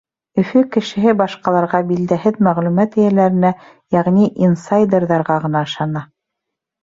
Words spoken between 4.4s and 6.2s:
инсайдерҙарға ғына ышана.